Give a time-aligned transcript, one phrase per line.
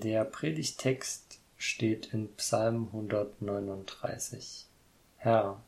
[0.00, 4.66] Der Predigtext steht in Psalm 139.
[5.16, 5.60] Herr,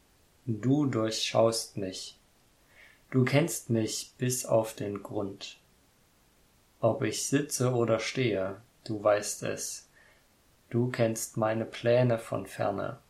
[0.46, 2.16] du durchschaust mich,
[3.10, 5.58] du kennst mich bis auf den Grund.
[6.78, 9.88] Ob ich sitze oder stehe, du weißt es,
[10.68, 13.00] du kennst meine Pläne von ferne.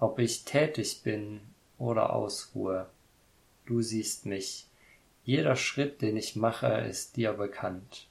[0.00, 1.40] Ob ich tätig bin
[1.78, 2.90] oder ausruhe,
[3.64, 4.66] du siehst mich,
[5.22, 8.07] jeder Schritt, den ich mache, ist dir bekannt.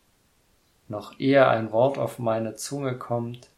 [0.87, 3.49] Noch ehe ein Wort auf meine Zunge kommt,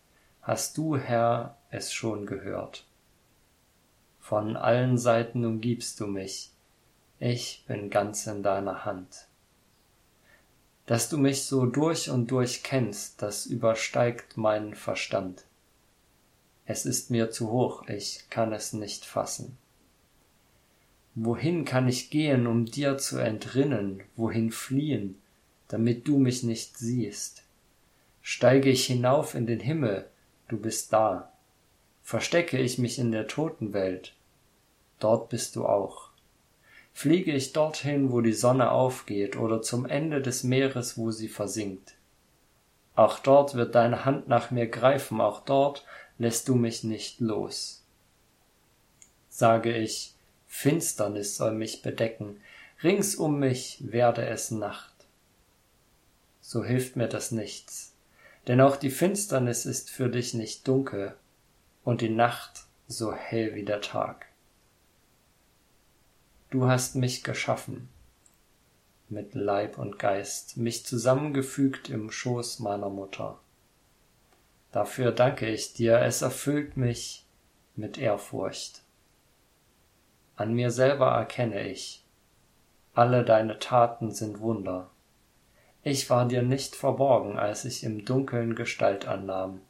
[0.42, 2.86] hast du, Herr, es schon gehört.
[4.20, 6.52] Von allen Seiten umgibst du mich,
[7.20, 9.28] ich bin ganz in deiner Hand.
[10.86, 15.46] Dass du mich so durch und durch kennst, das übersteigt meinen Verstand.
[16.66, 19.58] Es ist mir zu hoch, ich kann es nicht fassen.
[21.16, 25.20] Wohin kann ich gehen, um dir zu entrinnen, wohin fliehen,
[25.70, 27.44] damit du mich nicht siehst.
[28.22, 30.10] Steige ich hinauf in den Himmel,
[30.50, 31.32] du bist da.
[32.04, 34.14] Verstecke ich mich in der Totenwelt,
[35.00, 36.10] dort bist du auch.
[36.92, 41.94] Fliege ich dorthin, wo die Sonne aufgeht, oder zum Ende des Meeres, wo sie versinkt.
[42.96, 45.86] Auch dort wird deine Hand nach mir greifen, auch dort
[46.18, 47.86] lässt du mich nicht los.
[49.30, 50.16] Sage ich,
[50.48, 52.42] Finsternis soll mich bedecken,
[52.84, 54.99] rings um mich werde es Nacht
[56.50, 57.94] so hilft mir das nichts.
[58.48, 61.16] Denn auch die Finsternis ist für dich nicht dunkel
[61.84, 64.26] und die Nacht so hell wie der Tag.
[66.50, 67.88] Du hast mich geschaffen,
[69.10, 73.38] mit Leib und Geist, mich zusammengefügt im Schoß meiner Mutter.
[74.72, 77.28] Dafür danke ich dir, es erfüllt mich
[77.76, 78.82] mit Ehrfurcht.
[80.36, 82.04] An mir selber erkenne ich,
[82.96, 84.90] alle deine Taten sind Wunder.
[85.84, 89.62] Ich war dir nicht verborgen, als ich im Dunkeln Gestalt annahm,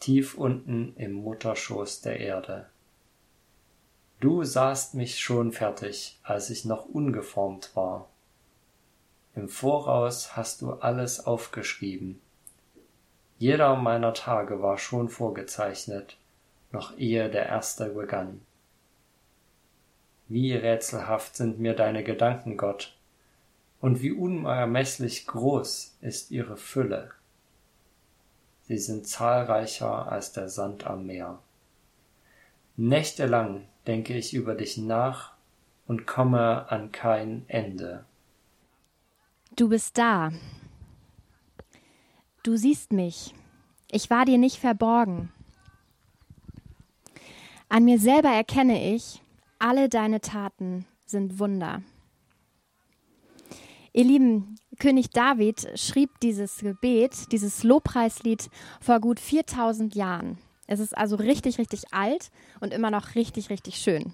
[0.00, 2.66] tief unten im Mutterschoß der Erde.
[4.18, 8.08] Du sahst mich schon fertig, als ich noch ungeformt war.
[9.34, 12.18] Im Voraus hast du alles aufgeschrieben.
[13.38, 16.16] Jeder meiner Tage war schon vorgezeichnet,
[16.72, 18.40] noch ehe der erste begann.
[20.28, 22.95] Wie rätselhaft sind mir deine Gedanken, Gott,
[23.80, 27.10] und wie unermesslich groß ist ihre Fülle.
[28.62, 31.38] Sie sind zahlreicher als der Sand am Meer.
[32.76, 35.32] Nächtelang denke ich über dich nach
[35.86, 38.04] und komme an kein Ende.
[39.54, 40.32] Du bist da.
[42.42, 43.34] Du siehst mich.
[43.90, 45.32] Ich war dir nicht verborgen.
[47.68, 49.22] An mir selber erkenne ich,
[49.58, 51.82] alle deine Taten sind Wunder.
[53.96, 60.36] Ihr Lieben, König David schrieb dieses Gebet, dieses Lobpreislied vor gut 4000 Jahren.
[60.66, 62.30] Es ist also richtig, richtig alt
[62.60, 64.12] und immer noch richtig, richtig schön.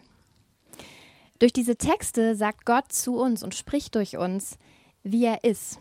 [1.41, 4.57] Durch diese Texte sagt Gott zu uns und spricht durch uns,
[5.03, 5.81] wie er ist.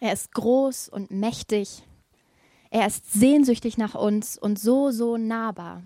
[0.00, 1.82] Er ist groß und mächtig.
[2.70, 5.82] Er ist sehnsüchtig nach uns und so, so nahbar.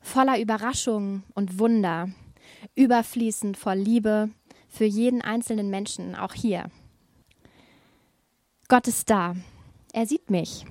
[0.00, 2.08] Voller Überraschungen und Wunder,
[2.74, 4.30] überfließend vor Liebe
[4.74, 6.68] für jeden einzelnen Menschen, auch hier.
[8.68, 9.36] Gott ist da.
[9.92, 10.64] Er sieht mich.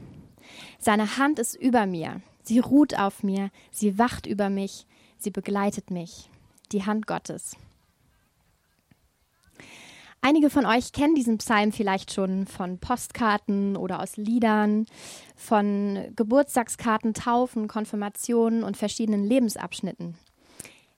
[0.77, 2.21] Seine Hand ist über mir.
[2.43, 3.49] Sie ruht auf mir.
[3.71, 4.85] Sie wacht über mich.
[5.17, 6.29] Sie begleitet mich.
[6.73, 7.55] Die Hand Gottes.
[10.19, 14.85] Einige von euch kennen diesen Psalm vielleicht schon von Postkarten oder aus Liedern,
[15.35, 20.17] von Geburtstagskarten, Taufen, Konfirmationen und verschiedenen Lebensabschnitten.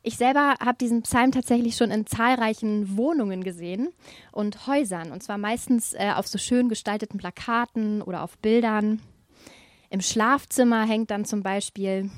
[0.07, 3.89] Ich selber habe diesen Psalm tatsächlich schon in zahlreichen Wohnungen gesehen
[4.31, 9.01] und Häusern, und zwar meistens äh, auf so schön gestalteten Plakaten oder auf Bildern.
[9.89, 12.11] Im Schlafzimmer hängt dann zum Beispiel,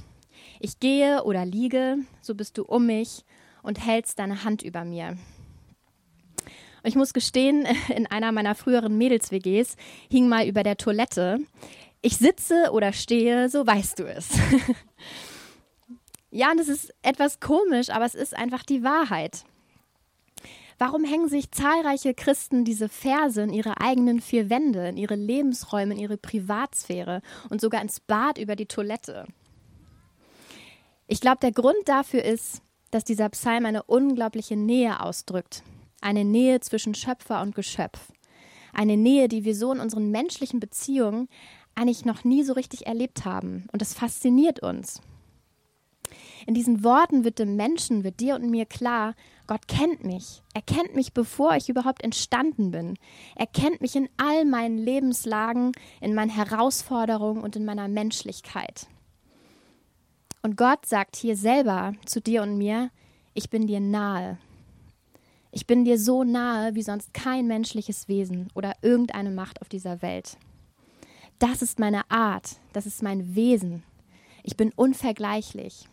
[0.59, 3.23] ich gehe oder liege, so bist du um mich
[3.63, 5.17] und hältst deine Hand über mir.
[6.83, 7.65] Und ich muss gestehen,
[7.95, 9.77] in einer meiner früheren Mädels-WGs
[10.11, 11.39] hing mal über der Toilette,
[12.01, 14.27] ich sitze oder stehe, so weißt du es.
[16.37, 19.43] Ja, und es ist etwas komisch, aber es ist einfach die Wahrheit.
[20.77, 25.95] Warum hängen sich zahlreiche Christen diese Verse in ihre eigenen vier Wände, in ihre Lebensräume,
[25.95, 29.25] in ihre Privatsphäre und sogar ins Bad über die Toilette?
[31.07, 32.61] Ich glaube, der Grund dafür ist,
[32.91, 35.63] dass dieser Psalm eine unglaubliche Nähe ausdrückt.
[36.01, 38.11] Eine Nähe zwischen Schöpfer und Geschöpf.
[38.73, 41.29] Eine Nähe, die wir so in unseren menschlichen Beziehungen
[41.73, 43.65] eigentlich noch nie so richtig erlebt haben.
[43.71, 45.01] Und das fasziniert uns.
[46.45, 49.15] In diesen Worten wird dem Menschen, wird dir und mir klar,
[49.47, 50.41] Gott kennt mich.
[50.53, 52.97] Er kennt mich, bevor ich überhaupt entstanden bin.
[53.35, 55.71] Er kennt mich in all meinen Lebenslagen,
[56.01, 58.87] in meinen Herausforderungen und in meiner Menschlichkeit.
[60.41, 62.91] Und Gott sagt hier selber zu dir und mir,
[63.33, 64.37] ich bin dir nahe.
[65.51, 70.01] Ich bin dir so nahe wie sonst kein menschliches Wesen oder irgendeine Macht auf dieser
[70.01, 70.37] Welt.
[71.39, 73.83] Das ist meine Art, das ist mein Wesen.
[74.43, 75.87] Ich bin unvergleichlich.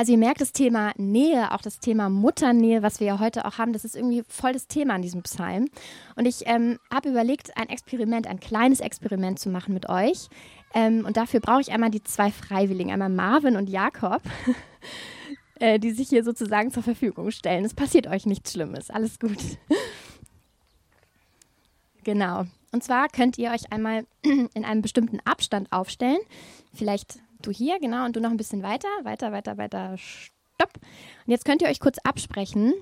[0.00, 3.58] Also ihr merkt das Thema Nähe, auch das Thema Mutternähe, was wir ja heute auch
[3.58, 5.68] haben, das ist irgendwie voll das Thema an diesem Psalm.
[6.16, 10.30] Und ich ähm, habe überlegt, ein Experiment, ein kleines Experiment zu machen mit euch.
[10.72, 14.22] Ähm, und dafür brauche ich einmal die zwei Freiwilligen, einmal Marvin und Jakob,
[15.56, 17.66] äh, die sich hier sozusagen zur Verfügung stellen.
[17.66, 19.36] Es passiert euch nichts Schlimmes, alles gut.
[22.04, 22.46] genau.
[22.72, 26.20] Und zwar könnt ihr euch einmal in einem bestimmten Abstand aufstellen.
[26.72, 30.74] Vielleicht du hier, genau, und du noch ein bisschen weiter, weiter, weiter, weiter, stopp.
[30.74, 32.74] Und jetzt könnt ihr euch kurz absprechen,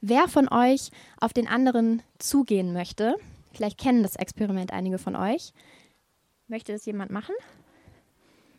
[0.00, 0.90] wer von euch
[1.20, 3.16] auf den anderen zugehen möchte.
[3.52, 5.52] Vielleicht kennen das Experiment einige von euch.
[6.48, 7.34] Möchte das jemand machen?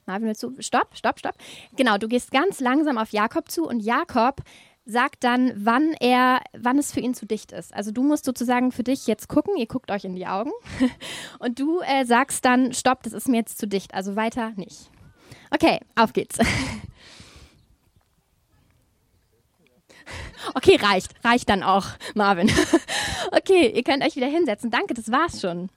[0.06, 0.54] Marvin, willst du?
[0.60, 1.36] Stopp, stopp, stopp.
[1.76, 4.42] Genau, du gehst ganz langsam auf Jakob zu und Jakob
[4.86, 7.74] sagt dann, wann er, wann es für ihn zu dicht ist.
[7.74, 10.52] Also du musst sozusagen für dich jetzt gucken, ihr guckt euch in die Augen
[11.40, 14.91] und du äh, sagst dann, stopp, das ist mir jetzt zu dicht, also weiter nicht.
[15.52, 16.40] Okay, auf geht's.
[20.54, 21.14] Okay, reicht.
[21.24, 22.52] Reicht dann auch, Marvin.
[23.34, 24.72] Okay, ihr könnt euch wieder hinsetzen.
[24.72, 25.70] Danke, das war's schon.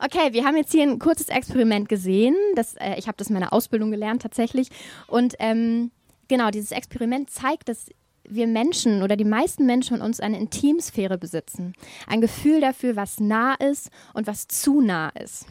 [0.00, 2.34] Okay, wir haben jetzt hier ein kurzes Experiment gesehen.
[2.56, 4.68] Das, äh, ich habe das in meiner Ausbildung gelernt tatsächlich.
[5.06, 5.92] Und ähm,
[6.26, 7.86] genau, dieses Experiment zeigt, dass
[8.24, 11.74] wir Menschen oder die meisten Menschen von uns eine Intimsphäre besitzen.
[12.08, 15.46] Ein Gefühl dafür, was nah ist und was zu nah ist.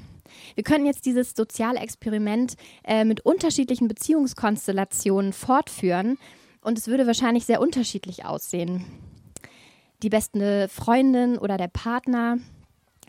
[0.55, 6.17] Wir können jetzt dieses soziale Experiment äh, mit unterschiedlichen Beziehungskonstellationen fortführen
[6.61, 8.85] und es würde wahrscheinlich sehr unterschiedlich aussehen.
[10.03, 12.37] Die beste Freundin oder der Partner,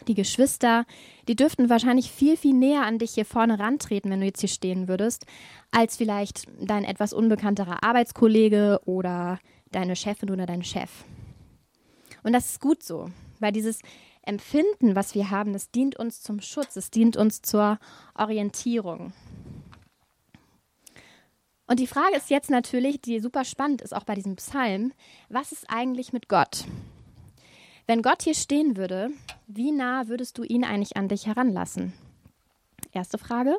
[0.08, 0.84] die Geschwister,
[1.28, 4.48] die dürften wahrscheinlich viel, viel näher an dich hier vorne rantreten, wenn du jetzt hier
[4.48, 5.26] stehen würdest,
[5.70, 9.38] als vielleicht dein etwas unbekannterer Arbeitskollege oder
[9.70, 10.90] deine Chefin oder dein Chef.
[12.22, 13.10] Und das ist gut so,
[13.40, 13.80] weil dieses
[14.22, 17.78] Empfinden, was wir haben, das dient uns zum Schutz, es dient uns zur
[18.14, 19.12] Orientierung.
[21.66, 24.92] Und die Frage ist jetzt natürlich, die super spannend ist, auch bei diesem Psalm,
[25.28, 26.66] was ist eigentlich mit Gott?
[27.86, 29.10] Wenn Gott hier stehen würde,
[29.46, 31.92] wie nah würdest du ihn eigentlich an dich heranlassen?
[32.92, 33.56] Erste Frage.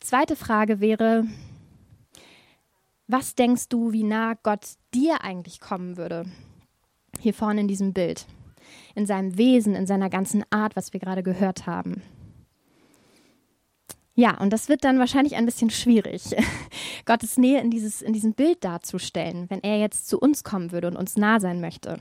[0.00, 1.26] Zweite Frage wäre,
[3.06, 6.26] was denkst du, wie nah Gott dir eigentlich kommen würde?
[7.20, 8.26] Hier vorne in diesem Bild
[8.98, 12.02] in seinem Wesen, in seiner ganzen Art, was wir gerade gehört haben.
[14.14, 16.34] Ja, und das wird dann wahrscheinlich ein bisschen schwierig,
[17.06, 20.88] Gottes Nähe in, dieses, in diesem Bild darzustellen, wenn er jetzt zu uns kommen würde
[20.88, 22.00] und uns nah sein möchte.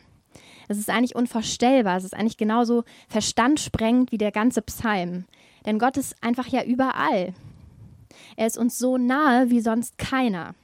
[0.68, 5.26] Es ist eigentlich unvorstellbar, es ist eigentlich genauso verstandsprengend wie der ganze Psalm.
[5.68, 7.36] Denn Gott ist einfach ja überall.
[8.36, 10.56] Er ist uns so nahe wie sonst keiner.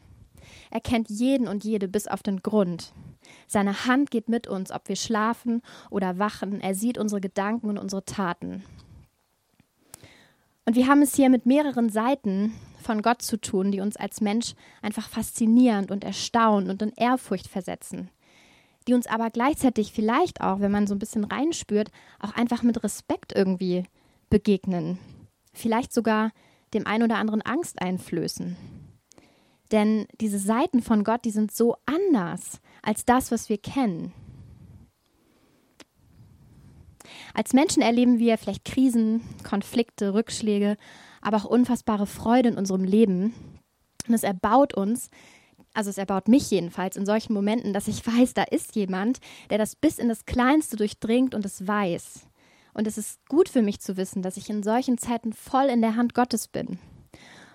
[0.71, 2.91] Er kennt jeden und jede bis auf den Grund.
[3.53, 5.61] Seine Hand geht mit uns, ob wir schlafen
[5.91, 6.59] oder wachen.
[6.59, 8.63] Er sieht unsere Gedanken und unsere Taten.
[10.65, 14.21] Und wir haben es hier mit mehreren Seiten von Gott zu tun, die uns als
[14.21, 18.09] Mensch einfach faszinierend und erstaunen und in Ehrfurcht versetzen.
[18.87, 22.83] Die uns aber gleichzeitig vielleicht auch, wenn man so ein bisschen reinspürt, auch einfach mit
[22.83, 23.83] Respekt irgendwie
[24.31, 24.97] begegnen.
[25.53, 26.31] Vielleicht sogar
[26.73, 28.57] dem einen oder anderen Angst einflößen.
[29.73, 34.13] Denn diese Seiten von Gott, die sind so anders als das, was wir kennen.
[37.33, 40.77] Als Menschen erleben wir vielleicht Krisen, Konflikte, Rückschläge,
[41.21, 43.33] aber auch unfassbare Freude in unserem Leben.
[44.07, 45.09] Und es erbaut uns,
[45.73, 49.57] also es erbaut mich jedenfalls in solchen Momenten, dass ich weiß, da ist jemand, der
[49.57, 52.27] das bis in das Kleinste durchdringt und es weiß.
[52.75, 55.81] Und es ist gut für mich zu wissen, dass ich in solchen Zeiten voll in
[55.81, 56.77] der Hand Gottes bin.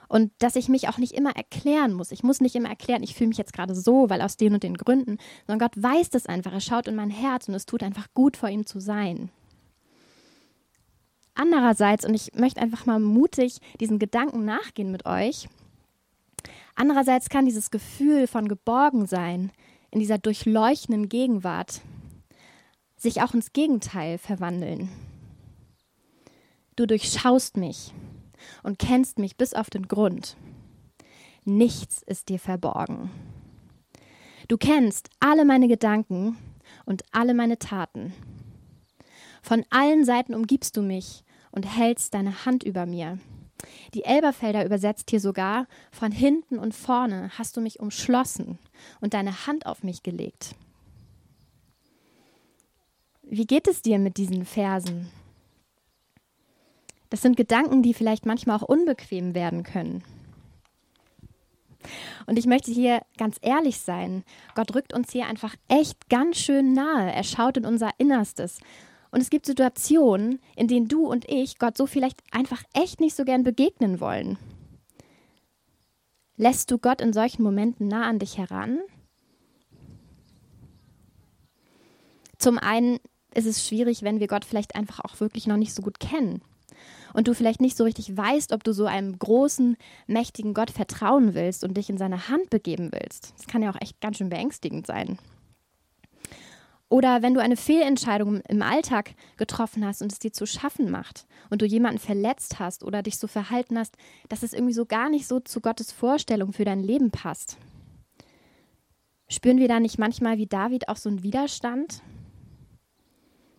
[0.08, 2.12] Und dass ich mich auch nicht immer erklären muss.
[2.12, 4.62] Ich muss nicht immer erklären, ich fühle mich jetzt gerade so, weil aus den und
[4.62, 6.52] den Gründen, sondern Gott weiß das einfach.
[6.52, 9.30] Er schaut in mein Herz und es tut einfach gut, vor ihm zu sein.
[11.34, 15.48] Andererseits, und ich möchte einfach mal mutig diesen Gedanken nachgehen mit euch,
[16.74, 19.52] andererseits kann dieses Gefühl von Geborgensein
[19.90, 21.80] in dieser durchleuchtenden Gegenwart
[22.96, 24.88] sich auch ins Gegenteil verwandeln.
[26.76, 27.92] Du durchschaust mich
[28.62, 30.36] und kennst mich bis auf den Grund.
[31.44, 33.10] Nichts ist dir verborgen.
[34.48, 36.36] Du kennst alle meine Gedanken
[36.84, 38.12] und alle meine Taten.
[39.42, 43.18] Von allen Seiten umgibst du mich und hältst deine Hand über mir.
[43.94, 48.58] Die Elberfelder übersetzt hier sogar, von hinten und vorne hast du mich umschlossen
[49.00, 50.54] und deine Hand auf mich gelegt.
[53.22, 55.10] Wie geht es dir mit diesen Versen?
[57.10, 60.02] Das sind Gedanken, die vielleicht manchmal auch unbequem werden können.
[62.26, 64.24] Und ich möchte hier ganz ehrlich sein.
[64.54, 67.10] Gott rückt uns hier einfach echt ganz schön nahe.
[67.10, 68.60] Er schaut in unser Innerstes.
[69.10, 73.16] Und es gibt Situationen, in denen du und ich Gott so vielleicht einfach echt nicht
[73.16, 74.36] so gern begegnen wollen.
[76.36, 78.80] Lässt du Gott in solchen Momenten nah an dich heran?
[82.36, 83.00] Zum einen
[83.34, 86.42] ist es schwierig, wenn wir Gott vielleicht einfach auch wirklich noch nicht so gut kennen
[87.14, 91.34] und du vielleicht nicht so richtig weißt, ob du so einem großen, mächtigen Gott vertrauen
[91.34, 93.34] willst und dich in seine Hand begeben willst.
[93.36, 95.18] Das kann ja auch echt ganz schön beängstigend sein.
[96.90, 101.26] Oder wenn du eine Fehlentscheidung im Alltag getroffen hast und es dir zu schaffen macht
[101.50, 103.96] und du jemanden verletzt hast oder dich so verhalten hast,
[104.30, 107.58] dass es irgendwie so gar nicht so zu Gottes Vorstellung für dein Leben passt.
[109.28, 112.02] Spüren wir da nicht manchmal wie David auch so einen Widerstand?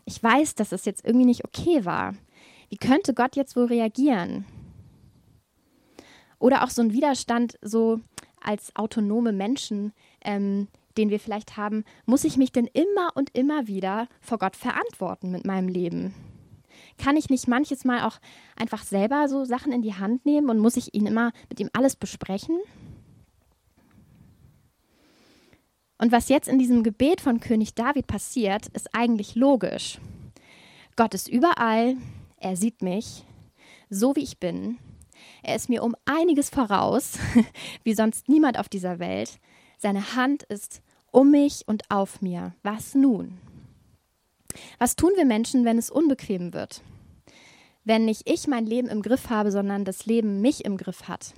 [0.06, 2.16] Ich weiß, dass es jetzt irgendwie nicht okay war.
[2.70, 4.46] Wie könnte Gott jetzt wohl reagieren?
[6.38, 8.00] Oder auch so ein Widerstand, so
[8.42, 9.92] als autonome Menschen,
[10.24, 14.56] ähm, den wir vielleicht haben, muss ich mich denn immer und immer wieder vor Gott
[14.56, 16.14] verantworten mit meinem Leben?
[16.98, 18.20] Kann ich nicht manches Mal auch
[18.56, 21.70] einfach selber so Sachen in die Hand nehmen und muss ich ihn immer mit ihm
[21.74, 22.60] alles besprechen?
[25.98, 30.00] Und was jetzt in diesem Gebet von König David passiert, ist eigentlich logisch.
[30.96, 31.98] Gott ist überall,
[32.40, 33.24] er sieht mich,
[33.90, 34.78] so wie ich bin.
[35.44, 37.18] Er ist mir um einiges voraus,
[37.84, 39.40] wie sonst niemand auf dieser Welt.
[39.78, 40.82] Seine Hand ist
[41.12, 42.54] um mich und auf mir.
[42.64, 43.38] Was nun?
[44.78, 46.82] Was tun wir Menschen, wenn es unbequem wird?
[47.84, 51.34] Wenn nicht ich mein Leben im Griff habe, sondern das Leben mich im Griff hat?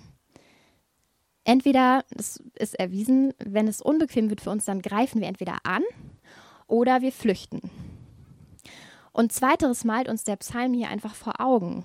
[1.44, 5.84] Entweder, es ist erwiesen, wenn es unbequem wird für uns, dann greifen wir entweder an
[6.68, 7.62] oder wir flüchten.
[9.14, 11.84] Und zweiteres malt uns der Psalm hier einfach vor Augen.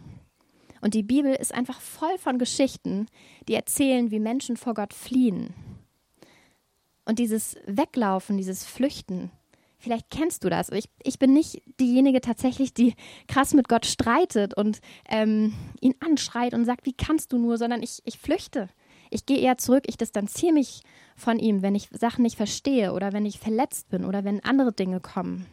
[0.81, 3.07] Und die Bibel ist einfach voll von Geschichten,
[3.49, 5.55] die erzählen, wie Menschen vor Gott fliehen.
[7.05, 9.31] Und dieses Weglaufen, dieses Flüchten,
[9.79, 10.71] vielleicht kennst du das.
[10.71, 12.95] Ich, ich bin nicht diejenige tatsächlich, die
[13.29, 17.83] krass mit Gott streitet und ähm, ihn anschreit und sagt, wie kannst du nur, sondern
[17.83, 18.69] ich, ich flüchte.
[19.11, 20.83] Ich gehe eher zurück, ich distanziere mich
[21.17, 24.73] von ihm, wenn ich Sachen nicht verstehe oder wenn ich verletzt bin oder wenn andere
[24.73, 25.47] Dinge kommen.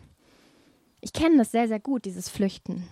[1.03, 2.87] Ich kenne das sehr, sehr gut, dieses Flüchten.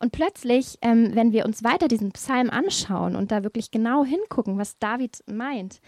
[0.00, 4.58] Und plötzlich, ähm, wenn wir uns weiter diesen Psalm anschauen und da wirklich genau hingucken,
[4.58, 5.80] was David meint,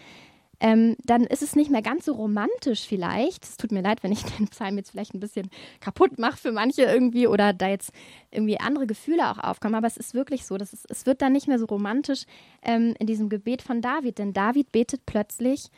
[0.61, 3.45] ähm, dann ist es nicht mehr ganz so romantisch vielleicht.
[3.45, 5.51] Es tut mir leid, wenn ich den Psalm jetzt vielleicht ein bisschen
[5.81, 7.93] kaputt mache für manche irgendwie oder da jetzt
[8.31, 9.75] irgendwie andere Gefühle auch aufkommen.
[9.75, 12.27] Aber es ist wirklich so, dass es, es wird dann nicht mehr so romantisch
[12.63, 14.19] ähm, in diesem Gebet von David.
[14.19, 15.69] Denn David betet plötzlich,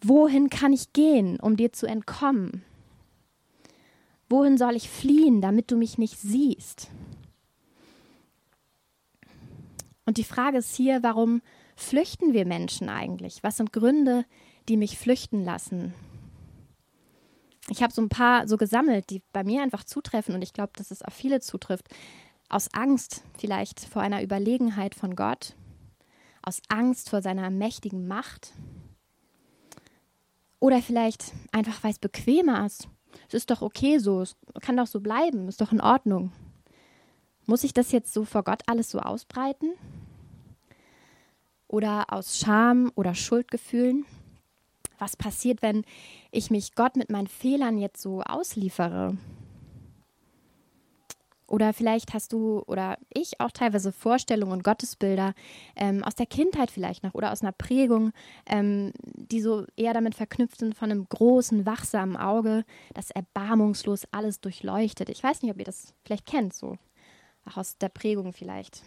[0.00, 2.62] wohin kann ich gehen, um dir zu entkommen?
[4.28, 6.90] Wohin soll ich fliehen, damit du mich nicht siehst?
[10.04, 11.42] Und die Frage ist hier, warum
[11.76, 13.42] flüchten wir Menschen eigentlich?
[13.42, 14.24] Was sind Gründe,
[14.68, 15.94] die mich flüchten lassen?
[17.68, 20.72] Ich habe so ein paar so gesammelt, die bei mir einfach zutreffen und ich glaube,
[20.76, 21.88] dass es auf viele zutrifft.
[22.48, 25.56] Aus Angst vielleicht vor einer Überlegenheit von Gott,
[26.42, 28.52] aus Angst vor seiner mächtigen Macht
[30.60, 32.88] oder vielleicht einfach, weil es bequemer ist,
[33.28, 36.32] es ist doch okay so, es kann doch so bleiben, ist doch in Ordnung.
[37.46, 39.72] Muss ich das jetzt so vor Gott alles so ausbreiten?
[41.68, 44.04] Oder aus Scham oder Schuldgefühlen?
[44.98, 45.84] Was passiert, wenn
[46.30, 49.16] ich mich Gott mit meinen Fehlern jetzt so ausliefere?
[51.48, 55.32] Oder vielleicht hast du oder ich auch teilweise Vorstellungen und Gottesbilder
[55.76, 58.12] ähm, aus der Kindheit vielleicht noch oder aus einer Prägung,
[58.46, 64.40] ähm, die so eher damit verknüpft sind von einem großen, wachsamen Auge, das erbarmungslos alles
[64.40, 65.08] durchleuchtet.
[65.08, 66.76] Ich weiß nicht, ob ihr das vielleicht kennt, so
[67.44, 68.82] auch aus der Prägung vielleicht.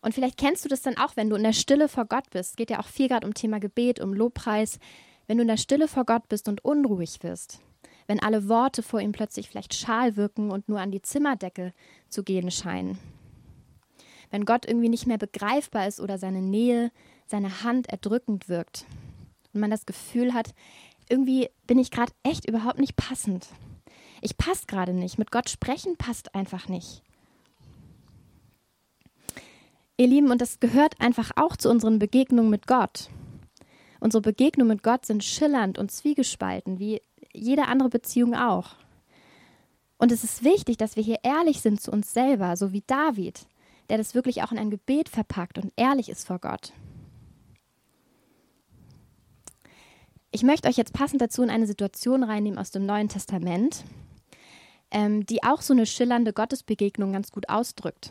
[0.00, 2.50] Und vielleicht kennst du das dann auch, wenn du in der Stille vor Gott bist.
[2.50, 4.78] Es geht ja auch viel gerade um Thema Gebet, um Lobpreis.
[5.26, 7.60] Wenn du in der Stille vor Gott bist und unruhig wirst,
[8.06, 11.72] wenn alle Worte vor ihm plötzlich vielleicht schal wirken und nur an die Zimmerdecke
[12.08, 12.98] zu gehen scheinen.
[14.30, 16.90] Wenn Gott irgendwie nicht mehr begreifbar ist oder seine Nähe,
[17.26, 18.84] seine Hand erdrückend wirkt.
[19.52, 20.54] Und man das Gefühl hat,
[21.08, 23.46] irgendwie bin ich gerade echt überhaupt nicht passend.
[24.20, 25.18] Ich passe gerade nicht.
[25.18, 27.02] Mit Gott sprechen passt einfach nicht.
[29.96, 33.10] Ihr Lieben, und das gehört einfach auch zu unseren Begegnungen mit Gott.
[34.00, 37.00] Unsere Begegnungen mit Gott sind schillernd und zwiegespalten, wie
[37.34, 38.76] jede andere Beziehung auch.
[39.98, 43.46] Und es ist wichtig, dass wir hier ehrlich sind zu uns selber, so wie David.
[43.90, 46.72] der das wirklich auch in ein Gebet verpackt und ehrlich ist vor Gott.
[50.30, 53.84] Ich möchte euch jetzt passend dazu in eine Situation reinnehmen aus dem Neuen Testament,
[54.90, 58.10] ähm, die auch so eine schillernde Gottesbegegnung ganz gut ausdrückt.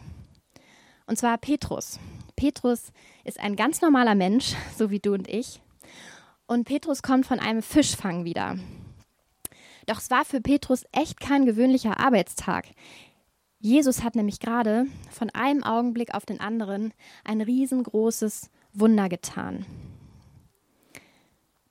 [1.08, 2.00] Und zwar Petrus.
[2.36, 5.60] Petrus ist ein ganz normaler Mensch, so wie du und ich.
[6.46, 8.58] Und Petrus kommt von einem Fischfang wieder.
[9.86, 12.68] Doch es war für Petrus echt kein gewöhnlicher Arbeitstag.
[13.60, 19.66] Jesus hat nämlich gerade von einem Augenblick auf den anderen ein riesengroßes Wunder getan.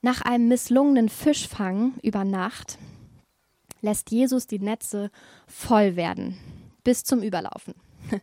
[0.01, 2.79] Nach einem misslungenen Fischfang über Nacht
[3.83, 5.11] lässt Jesus die Netze
[5.47, 6.39] voll werden,
[6.83, 7.75] bis zum Überlaufen.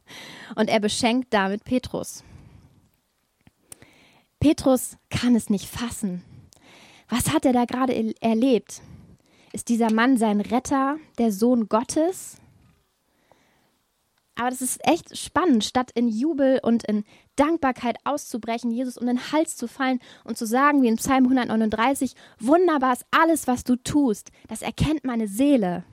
[0.56, 2.24] Und er beschenkt damit Petrus.
[4.40, 6.24] Petrus kann es nicht fassen.
[7.08, 8.82] Was hat er da gerade erlebt?
[9.52, 12.38] Ist dieser Mann sein Retter, der Sohn Gottes?
[14.36, 17.04] Aber das ist echt spannend, statt in Jubel und in
[17.36, 22.14] Dankbarkeit auszubrechen, Jesus um den Hals zu fallen und zu sagen, wie in Psalm 139,
[22.40, 25.84] wunderbar ist alles, was du tust, das erkennt meine Seele.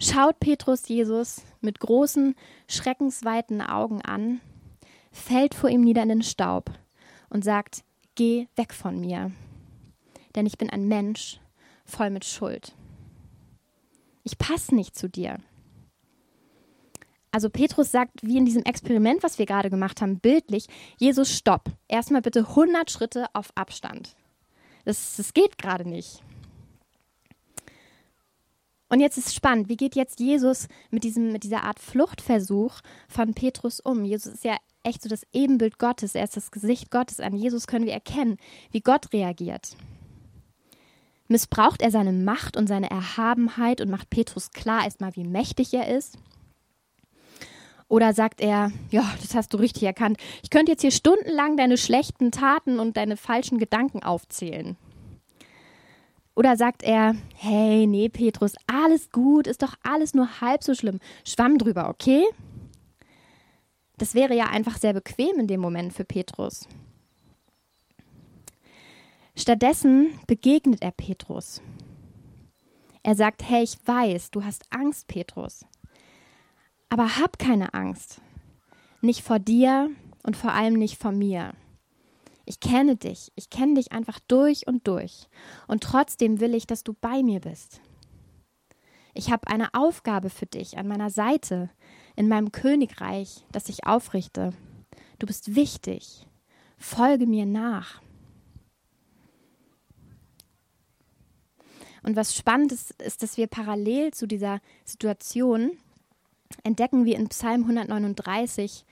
[0.00, 2.34] Schaut Petrus Jesus mit großen,
[2.66, 4.40] schreckensweiten Augen an,
[5.12, 6.72] fällt vor ihm nieder in den Staub
[7.28, 7.84] und sagt,
[8.16, 9.30] geh weg von mir,
[10.34, 11.38] denn ich bin ein Mensch
[11.90, 12.74] voll mit Schuld.
[14.24, 15.38] Ich passe nicht zu dir.
[17.32, 20.66] Also Petrus sagt, wie in diesem Experiment, was wir gerade gemacht haben, bildlich,
[20.98, 21.70] Jesus, stopp.
[21.86, 24.16] Erstmal bitte 100 Schritte auf Abstand.
[24.84, 26.22] Das, das geht gerade nicht.
[28.88, 33.34] Und jetzt ist spannend, wie geht jetzt Jesus mit, diesem, mit dieser Art Fluchtversuch von
[33.34, 34.04] Petrus um?
[34.04, 37.20] Jesus ist ja echt so das Ebenbild Gottes, er ist das Gesicht Gottes.
[37.20, 38.38] An Jesus können wir erkennen,
[38.72, 39.76] wie Gott reagiert.
[41.30, 45.96] Missbraucht er seine Macht und seine Erhabenheit und macht Petrus klar erstmal, wie mächtig er
[45.96, 46.18] ist?
[47.86, 50.16] Oder sagt er, ja, das hast du richtig erkannt.
[50.42, 54.76] Ich könnte jetzt hier stundenlang deine schlechten Taten und deine falschen Gedanken aufzählen.
[56.34, 60.98] Oder sagt er, hey, nee, Petrus, alles gut, ist doch alles nur halb so schlimm.
[61.24, 62.24] Schwamm drüber, okay?
[63.98, 66.66] Das wäre ja einfach sehr bequem in dem Moment für Petrus.
[69.36, 71.62] Stattdessen begegnet er Petrus.
[73.02, 75.64] Er sagt, hey, ich weiß, du hast Angst, Petrus.
[76.88, 78.20] Aber hab keine Angst.
[79.00, 79.90] Nicht vor dir
[80.22, 81.54] und vor allem nicht vor mir.
[82.44, 83.32] Ich kenne dich.
[83.36, 85.28] Ich kenne dich einfach durch und durch.
[85.68, 87.80] Und trotzdem will ich, dass du bei mir bist.
[89.14, 91.70] Ich habe eine Aufgabe für dich an meiner Seite,
[92.16, 94.50] in meinem Königreich, das ich aufrichte.
[95.18, 96.26] Du bist wichtig.
[96.76, 98.02] Folge mir nach.
[102.02, 105.72] Und was spannend ist, ist, dass wir parallel zu dieser Situation
[106.64, 108.84] entdecken wir in Psalm 139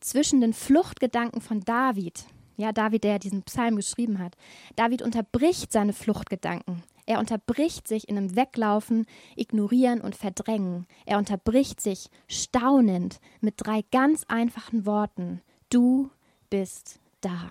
[0.00, 4.36] zwischen den Fluchtgedanken von David, ja, David, der diesen Psalm geschrieben hat.
[4.76, 6.82] David unterbricht seine Fluchtgedanken.
[7.06, 10.86] Er unterbricht sich in einem Weglaufen, Ignorieren und Verdrängen.
[11.04, 15.42] Er unterbricht sich staunend mit drei ganz einfachen Worten.
[15.68, 16.10] Du
[16.48, 17.50] bist da.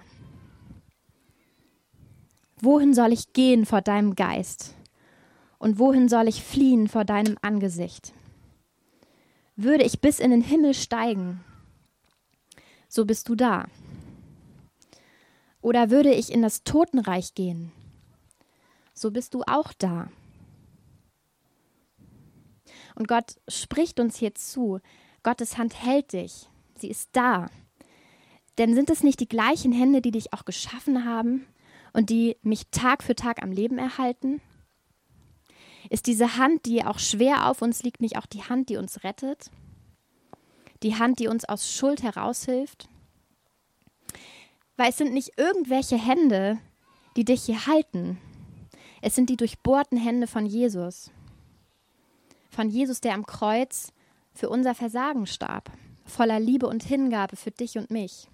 [2.62, 4.74] Wohin soll ich gehen vor deinem Geist?
[5.64, 8.12] Und wohin soll ich fliehen vor deinem Angesicht?
[9.56, 11.42] Würde ich bis in den Himmel steigen,
[12.90, 13.68] so bist du da.
[15.62, 17.72] Oder würde ich in das Totenreich gehen,
[18.94, 20.10] so bist du auch da.
[22.96, 24.82] Und Gott spricht uns hier zu.
[25.24, 26.50] Gottes Hand hält dich.
[26.76, 27.48] Sie ist da.
[28.58, 31.48] Denn sind es nicht die gleichen Hände, die dich auch geschaffen haben
[31.94, 34.42] und die mich Tag für Tag am Leben erhalten?
[35.90, 39.04] Ist diese Hand, die auch schwer auf uns liegt, nicht auch die Hand, die uns
[39.04, 39.50] rettet?
[40.82, 42.88] Die Hand, die uns aus Schuld heraushilft?
[44.76, 46.60] Weil es sind nicht irgendwelche Hände,
[47.16, 48.18] die dich hier halten.
[49.02, 51.12] Es sind die durchbohrten Hände von Jesus.
[52.50, 53.92] Von Jesus, der am Kreuz
[54.34, 55.72] für unser Versagen starb,
[56.06, 58.28] voller Liebe und Hingabe für dich und mich.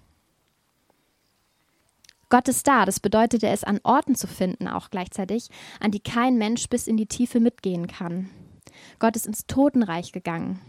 [2.29, 6.37] Gott ist da, das bedeutete es an Orten zu finden, auch gleichzeitig, an die kein
[6.37, 8.29] Mensch bis in die Tiefe mitgehen kann.
[8.99, 10.59] Gott ist ins Totenreich gegangen.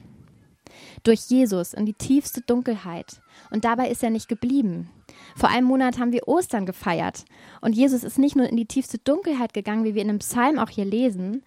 [1.03, 3.21] Durch Jesus in die tiefste Dunkelheit.
[3.51, 4.89] Und dabei ist er nicht geblieben.
[5.37, 7.25] Vor einem Monat haben wir Ostern gefeiert.
[7.61, 10.59] Und Jesus ist nicht nur in die tiefste Dunkelheit gegangen, wie wir in dem Psalm
[10.59, 11.43] auch hier lesen.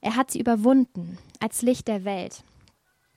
[0.00, 2.42] Er hat sie überwunden als Licht der Welt.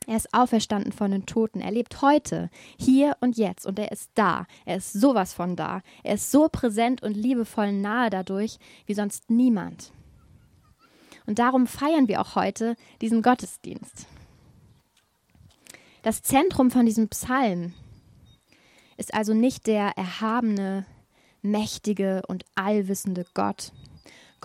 [0.07, 1.59] Er ist auferstanden von den Toten.
[1.59, 3.65] Er lebt heute, hier und jetzt.
[3.65, 4.47] Und er ist da.
[4.65, 5.81] Er ist sowas von da.
[6.01, 9.91] Er ist so präsent und liebevoll nahe dadurch wie sonst niemand.
[11.25, 14.07] Und darum feiern wir auch heute diesen Gottesdienst.
[16.03, 17.73] Das Zentrum von diesem Psalm
[18.95, 20.85] ist also nicht der erhabene,
[21.41, 23.73] mächtige und allwissende Gott.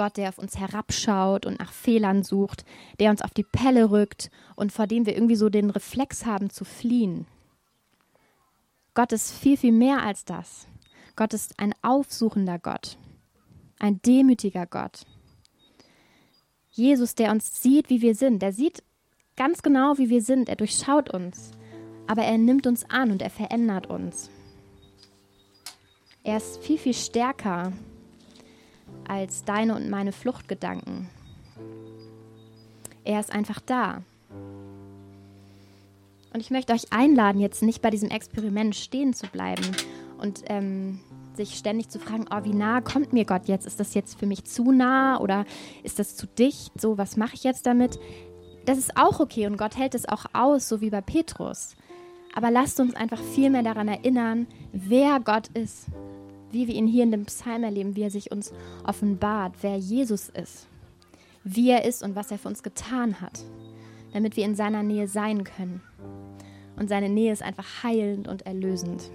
[0.02, 2.64] Gott, der auf uns herabschaut und nach Fehlern sucht,
[2.98, 6.50] der uns auf die Pelle rückt und vor dem wir irgendwie so den Reflex haben
[6.50, 7.24] zu fliehen.
[8.94, 10.66] Gott ist viel, viel mehr als das.
[11.14, 12.98] Gott ist ein aufsuchender Gott,
[13.78, 15.04] ein demütiger Gott.
[16.72, 18.82] Jesus, der uns sieht, wie wir sind, der sieht
[19.36, 21.52] ganz genau, wie wir sind, er durchschaut uns,
[22.08, 24.32] aber er nimmt uns an und er verändert uns.
[26.24, 27.72] Er ist viel, viel stärker
[29.08, 31.08] als deine und meine Fluchtgedanken.
[33.04, 34.02] Er ist einfach da.
[36.32, 39.64] Und ich möchte euch einladen, jetzt nicht bei diesem Experiment stehen zu bleiben
[40.18, 41.00] und ähm,
[41.36, 43.66] sich ständig zu fragen, oh, wie nah kommt mir Gott jetzt?
[43.66, 45.44] Ist das jetzt für mich zu nah oder
[45.82, 46.80] ist das zu dicht?
[46.80, 47.98] So, was mache ich jetzt damit?
[48.64, 51.74] Das ist auch okay und Gott hält es auch aus, so wie bei Petrus.
[52.34, 55.86] Aber lasst uns einfach viel mehr daran erinnern, wer Gott ist,
[56.52, 58.52] wie wir ihn hier in dem Psalm erleben, wie er sich uns
[58.84, 60.66] offenbart, wer Jesus ist,
[61.44, 63.44] wie er ist und was er für uns getan hat,
[64.12, 65.80] damit wir in seiner Nähe sein können.
[66.76, 69.10] Und seine Nähe ist einfach heilend und erlösend.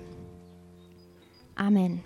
[1.56, 2.04] Amen.